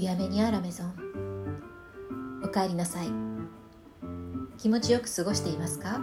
[0.00, 0.94] ビアメニアラメゾン
[2.42, 3.08] おかえりなさい。
[4.56, 6.00] 気持ちよく過ごしていますか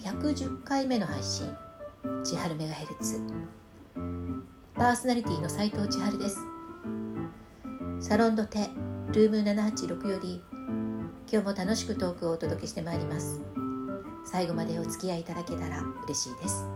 [0.00, 1.48] ？110回目の配信。
[2.24, 3.20] 千春メガヘルツ。
[4.74, 6.38] パーソナリティの斉藤千春です。
[8.00, 8.70] サロンドテ
[9.12, 10.42] ルーム786より
[11.30, 13.40] 今日も楽しくトークをお届けしてまいります。
[14.24, 16.66] 最後までお付き合いいただけたら嬉しいです。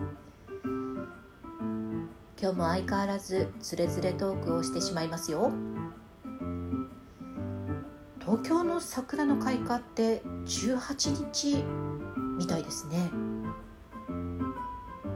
[2.43, 5.53] 今日も相変わらずつれづれトークをしてしまいますよ。
[8.19, 11.63] 東京の桜の開花って18日
[12.39, 13.11] みたいですね。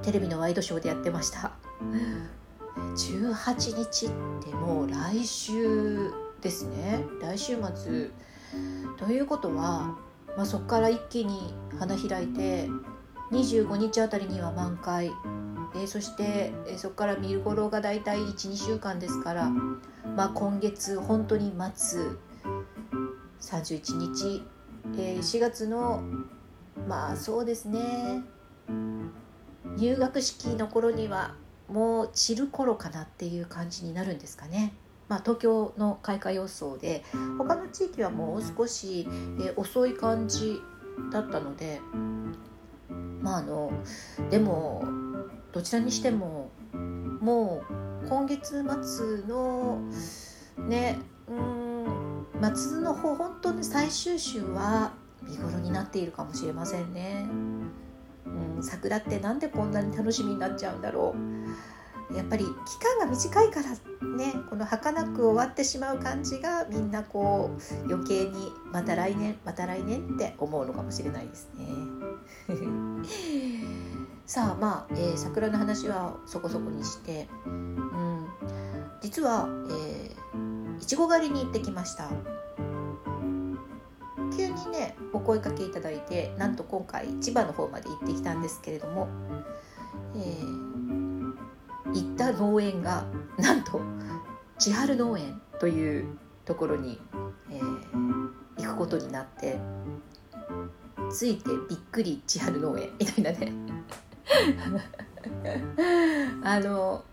[0.02, 1.52] テレビのワイドショーでやってました。
[2.76, 4.10] 18日っ
[4.44, 6.10] てもう来週
[6.42, 7.06] ですね。
[7.22, 8.10] 来週末。
[8.98, 9.96] ということは、
[10.36, 12.68] まあ、そこから一気に花開いて
[13.30, 15.10] 25日あたりには満開。
[15.74, 19.51] えー、そして、えー、そこから見頃がだいたい12週間ですから、
[20.16, 22.00] まあ、今月本当に末
[23.41, 24.42] 31日、
[24.97, 26.03] えー、4月の
[26.89, 28.22] まあそうですね
[29.77, 31.34] 入学式の頃には
[31.69, 34.75] もう散る頃かなっていう感じになるんですかね。
[35.09, 37.05] まあ、東京の開花予想で
[37.36, 39.06] 他の地域はもう少し、
[39.38, 40.62] えー、遅い感じ
[41.12, 41.81] だったので
[43.20, 43.70] まああの
[44.31, 44.83] でも
[45.55, 46.50] どちらにしても
[47.20, 47.62] も
[48.02, 49.80] う今月末の
[50.58, 57.27] ねうん末の方本当に最終週は見頃になっているかもしれませんね。
[58.27, 61.14] うん、桜ってなんでこんなに楽しみになっちゃうんだろ
[62.10, 62.50] うやっぱり期
[62.98, 63.70] 間が短いから
[64.16, 71.64] ねこの儚く終わってしまう感じがみんなこう余計にまた来年また来年って思うのかもしれないですね。
[74.27, 78.27] さあまあ、えー、桜の話はそこそこにして、うん、
[79.03, 82.08] 実は、えー、いちご狩りに行ってきました。
[84.36, 89.09] 急にねお声かけいただいてなんと今回千葉の方まで行ってきたんですけれども、
[90.16, 91.34] えー、
[91.93, 93.04] 行った農園が
[93.38, 93.81] なんと
[94.59, 96.98] 千春農園というところに、
[97.50, 99.59] えー、行くことになって
[101.10, 103.53] ついてびっくり千春農園みたいなね。
[106.42, 107.04] あの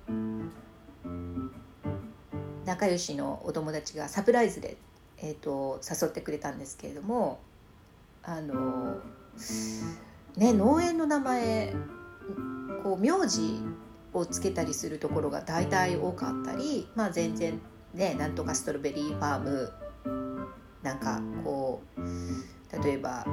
[2.66, 4.78] 仲良しのお友達がサプライズで、
[5.18, 7.40] えーと、誘ってくれたんですけれども
[8.24, 8.98] あの
[10.38, 11.74] ね農園の名前
[12.84, 13.62] こう名字
[14.14, 17.60] をつけたりするところが大体多かったり、まあ、全然
[17.94, 19.72] ねなんとかストロベリーファーム
[20.84, 23.26] なんかこう例えば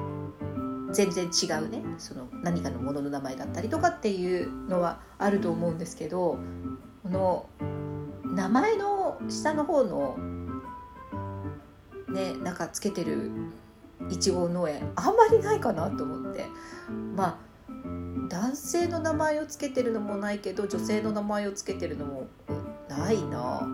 [0.93, 6.39] 全然違うねその何かのものの名前だったりとかっていうのはあると思うんですけど
[7.03, 7.47] この
[8.25, 10.17] 名前の下の方の
[12.09, 13.31] ねなんかつけてる
[14.11, 16.47] いちご農園あんまりないかなと思って。
[17.17, 17.49] まあ
[18.29, 22.29] 男性の名前をつけてるのもないけど女性の名前をつけてるのも
[22.89, 23.67] ないな。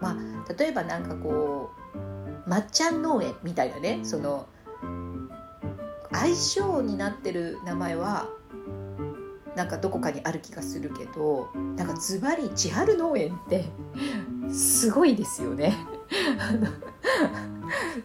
[0.00, 4.46] まあ例えばなんかこうまっちゃん農園みたいなねその
[6.14, 8.28] 相性になってる名前は
[9.56, 13.64] なんかどこかにある気がするけどなんかズバリ千春農園って
[14.50, 15.76] すごいですよね。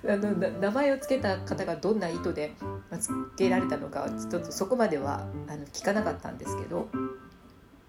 [0.07, 2.55] あの名前を付けた方がどんな意図で
[2.91, 6.87] 付けられたのかちょっとそこまではあの聞かなかったんですけど、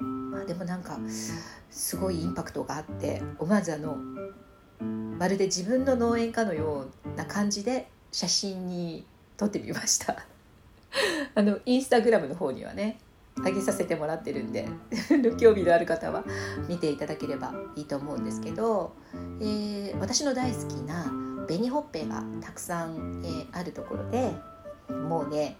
[0.00, 0.98] まあ、でもなんか
[1.70, 3.96] すごいインパクトがあって思わずあの
[5.18, 9.06] まるで自分の農園かのような感じで写真に
[9.40, 10.26] 撮ってみました。
[11.34, 12.98] あのインスタグラムの方にはね
[13.42, 14.68] 上げさせてもらってるんで
[15.40, 16.24] 興味のある方は
[16.68, 18.92] 見ていただければいいと思うんですけど、
[19.40, 21.10] えー、私の大好きな
[21.46, 24.34] 紅ほっぺがたくさん、えー、あるところで
[25.08, 25.56] もうね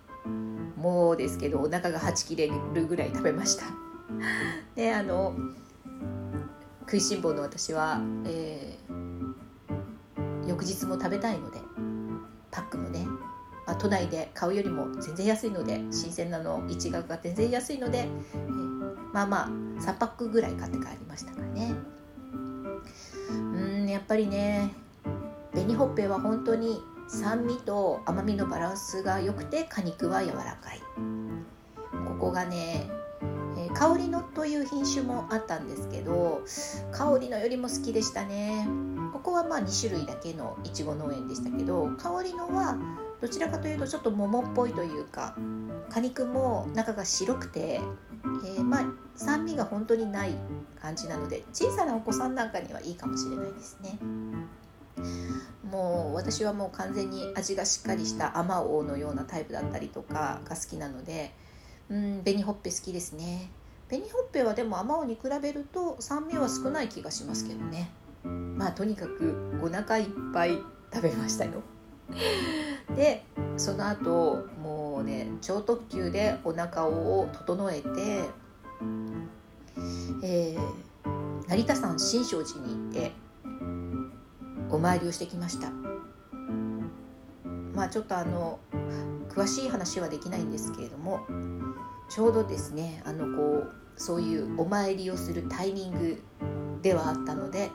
[0.77, 3.65] もうですけどお腹がはち切れるぐらい食べました。
[4.77, 5.35] であの
[6.81, 11.61] 食いしん坊の私は、えー、翌日も食べたいので
[12.51, 13.07] パックもね、
[13.81, 18.09] 都内で買うよりも全然安いので新鮮なの1額が全然安いので、え、
[19.13, 19.49] まあまあ
[19.81, 21.75] 3パックぐらい買って帰りましたからね。
[23.31, 24.75] うんやっぱりね
[25.53, 30.81] 紅ほっぺは本当に酸味と甘みのバランスが良くて果肉は柔らかい。
[32.07, 32.87] ここがね、
[33.57, 36.43] え、香りのという品種もあったんですけど
[36.93, 38.69] 香りのよりも好きでしたね。
[39.15, 42.77] ここはまあ2種類だけのいちご農園でしたけど香りのは
[43.21, 45.37] どちらかというとちょっと桃っぽいというか
[45.91, 47.81] 果肉も中が白くて、
[48.45, 48.85] えー、まあ
[49.15, 50.35] 酸味が本当にない
[50.81, 53.99] 感じなので小さなお子さんなんかにはいいかもしれないですね。
[55.71, 61.33] もう私はもう完全に味がしっかりしたあまおうのようなタイプだったりとかが好きなので
[61.89, 63.51] うん紅ほっぺ好きですね。
[63.89, 67.91] 紅ほっぺはでもあまおうに比べると酸味は少ない気がしますけどね。
[68.25, 70.59] まあとにかくお腹いっぱい
[70.93, 71.63] 食べましたよ。
[72.97, 73.25] で
[73.57, 77.89] その後もうね超特急でお腹を整えて、
[80.23, 83.13] えー、成田山新勝寺に行って
[84.71, 85.71] お参りをしてきました。
[87.75, 88.59] まあちょっとあの
[89.29, 91.21] 詳しい話はできないんですけれども
[92.11, 96.23] ちょうどですねあのこうそういうお参りをするタイミング
[96.83, 97.71] ではあったので、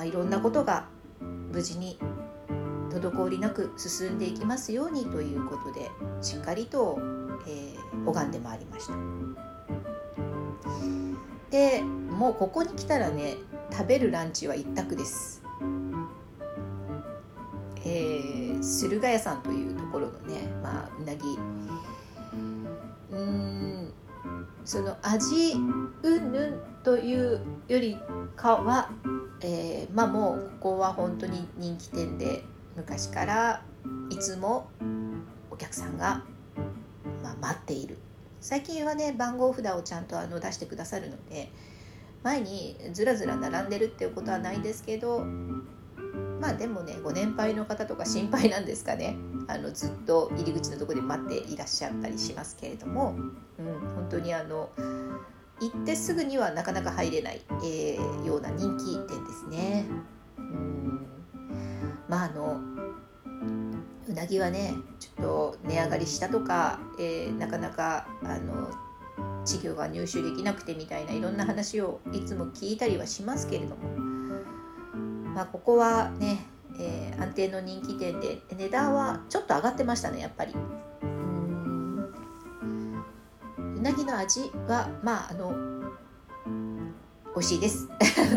[0.00, 0.86] まあいろんなことが
[1.52, 1.98] 無事に
[2.88, 5.90] 滞りなく進んでいきますようにということで
[6.22, 6.98] しっかりと、
[7.46, 8.94] えー、拝んでまいりました。
[11.50, 13.34] でもうここに来たらね
[13.70, 15.42] 食べるランチは一択です。
[17.84, 21.38] えー、駿河屋さんというところのね、まあ、うなぎ
[23.10, 23.92] うん
[24.64, 25.52] その味
[26.02, 27.98] うんぬんというより
[28.36, 28.90] かは、
[29.42, 32.44] えー、まあもうここは本当に人気店で
[32.76, 33.62] 昔から
[34.10, 34.68] いつも
[35.50, 36.24] お客さんが、
[37.22, 37.98] まあ、待っている。
[38.40, 41.50] 最近はね番号札をちゃんとあの出してくださるので
[42.22, 45.26] 前にずらずら並んでるっていうことはないですけど
[46.40, 49.16] まあでもねご年配の方とか心配なんですかね。
[49.46, 53.16] あのずっと入り口のとこで待っていらっしゃったりしますけれども、
[53.58, 53.66] うん、
[53.96, 54.70] 本当にあの
[55.60, 59.86] 行ってすぐにはなかなか入れない、えー、ような人気店ですね。
[60.38, 61.06] うん
[62.08, 62.60] まああの
[64.08, 68.68] うなぎはねちょっと値上がりしたとか、えー、なかなかあの
[69.44, 73.88] 稚魚が入手できなくてみたいないろんな話をいつも聞いたりはしますけれども、
[75.34, 76.44] まあ、ここはね、
[76.78, 80.54] えー、安定の人気店で値段はちょっと上がってましたねやっぱり。
[83.80, 85.54] うなぎの味はまああの
[87.34, 87.88] 美味しいです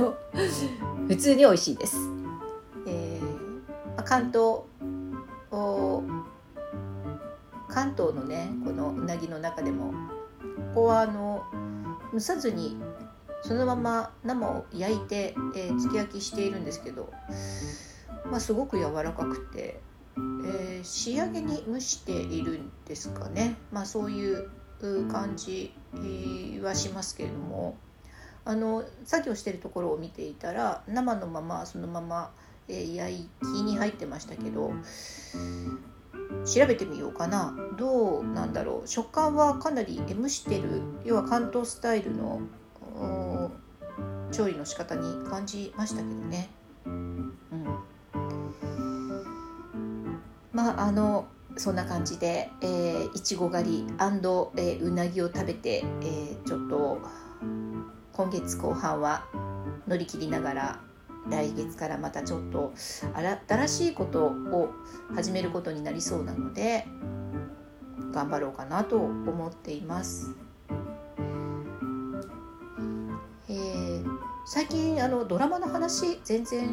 [1.09, 1.97] 普通に美味しいです。
[2.87, 4.61] えーまあ、関東
[7.67, 9.95] 関東のねこのうなぎの中でもこ
[10.75, 11.43] こはあの
[12.13, 12.77] 蒸さずに
[13.41, 17.11] そのまま生を焼いて、えー、つけ焼きしているんですけど、
[18.31, 19.81] まあ、すごく柔らかくて、
[20.15, 24.49] えー、仕上げに蒸しているんですかね、まあ、そういう
[25.11, 25.73] 感じ
[26.61, 27.77] はしますけれども
[28.45, 32.31] あの作業してるところを見ていたら生のままそのまま、
[32.67, 34.73] えー、焼きに入ってましたけど
[36.45, 37.55] 調べてみようかな。
[37.77, 38.87] どうなんだろう。
[38.87, 40.81] 食感はかなり蒸してる。
[41.05, 42.41] 要は関東スタイルの
[44.31, 46.49] 調理の仕方に感じましたけどね。
[46.85, 47.33] うん、
[50.51, 56.99] まああのそんな感じで、えー、いちご狩り、えー、うなぎを食べて、えー、ちょっと
[58.13, 59.25] 今月後半は
[59.87, 60.79] 乗り切りながら
[61.29, 62.73] 来月からまたちょっと
[63.47, 64.69] 新しいことを
[65.15, 66.85] 始めることになりそうなので
[68.11, 70.35] 頑張ろうかなと思っています。
[73.49, 74.05] えー、
[74.45, 76.69] 最近あのドラマの話全然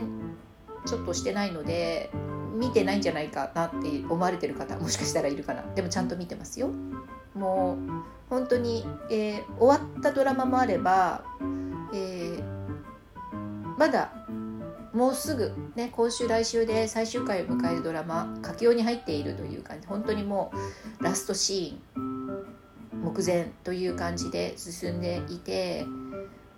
[0.87, 2.11] ちょっとしてないので
[2.61, 5.63] 見てないんじゃないかなって思われてる方もしかしたらいるかな。
[5.75, 6.69] でもちゃんと見てますよ。
[7.35, 7.91] もう
[8.29, 11.25] 本当に、えー、終わったドラマもあれば、
[11.95, 12.43] えー、
[13.79, 14.13] まだ
[14.93, 19.87] もうすぐね今週来週で最終回を迎えるドラマ佳境に入っているという感じ。
[19.87, 20.53] 本当にも
[21.01, 22.21] うラストシーン
[23.03, 25.87] 目前という感じで進んでいて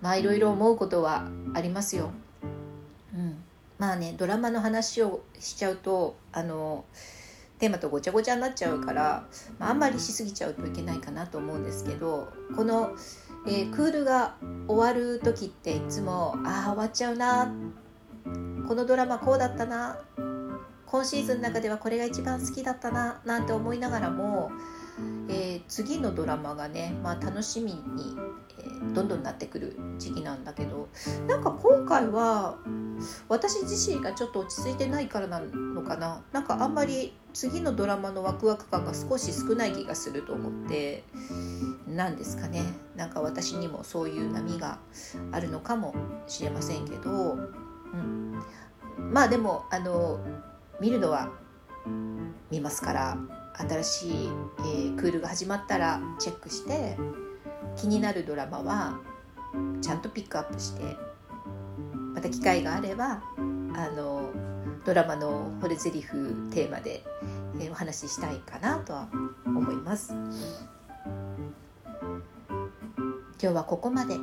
[0.00, 2.11] まあいろいろ思うことはありますよ。
[3.83, 6.85] うん、まあねドラマの話をしちゃうとあの
[7.59, 9.25] テーマとごちゃごちゃになっちゃうから、
[9.59, 12.97] まあ、あんまりしすぎちゃうといけないかなと思うんですけどこの、
[13.47, 14.35] えー、クールが
[14.67, 17.55] 終わる時っていつもああ終わっちゃうな
[18.67, 19.99] このドラマこうだったな
[20.87, 24.62] 今シーズンの中ではこれが一番好きだったななんて思いながらも、えー、
[25.73, 28.14] 次のドラマがね、まあ、楽しみに、
[28.59, 30.91] えー、どんどんなってくる時期なんだけど
[31.26, 32.59] なんか今回は
[33.31, 36.23] 私自身がちょっと落ち着いてないからなのかな。
[36.31, 41.05] なんかあんまり次のドラマのワクワク感が少し少ない気がすると思って
[41.88, 42.62] 何ですかね。
[42.95, 44.79] なんか私にもそういう波が
[45.33, 45.95] あるのかも
[46.26, 48.43] しれませんけどうん、
[49.11, 50.21] まあでもあの
[50.81, 51.31] 見るのは
[52.50, 53.17] 見ますから
[53.54, 54.28] 新しい、
[54.59, 56.97] えー、クールが始まったらチェックして
[57.76, 58.99] 気になるドラマは
[59.80, 60.97] ちゃんとピックアップして
[62.14, 63.23] また機会があれば
[63.75, 64.30] あの
[64.85, 66.02] ドラマの惚れ台詞
[66.50, 67.02] テーマで、
[67.61, 69.09] えー、お話ししたいかなとは
[69.47, 70.12] 思います。
[73.40, 74.16] 今日はここまで。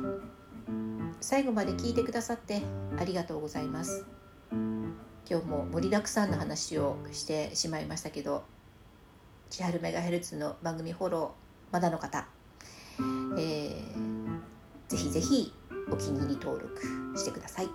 [1.22, 2.62] 最後まで聞いてくださって
[2.98, 4.06] ありがとうございます。
[4.50, 8.44] 今日も盛りだくさんの話をしてしまいましたけど
[9.50, 12.24] 千春メガヘルツの番組フォローまだの方、
[13.36, 13.70] えー、
[14.86, 15.52] ぜひぜひ
[15.90, 17.68] お気に入り登録してください。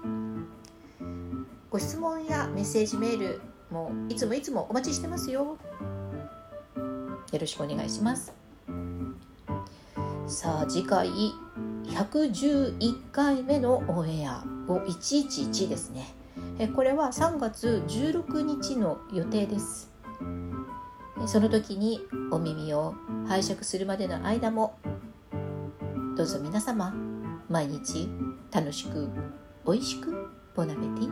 [1.69, 5.57] ご質問やメッセージメールもいつもいつもお待ちしてますよ。
[7.33, 8.33] よろしくお願いします。
[10.27, 11.09] さあ次回
[11.87, 16.07] 111回目のオンエアを111ですね。
[16.57, 19.91] えこれは3月16日の予定です。
[21.27, 22.93] その時にお耳を
[23.27, 24.77] 拝借するまでの間も
[26.15, 26.93] どうぞ皆様
[27.49, 28.09] 毎日
[28.51, 29.09] 楽しく
[29.65, 31.11] 美味しくボナベティ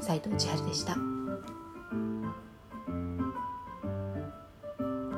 [0.00, 1.15] 斉藤千春でした。